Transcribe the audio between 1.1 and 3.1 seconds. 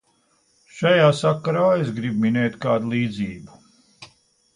sakarā es gribu minēt kādu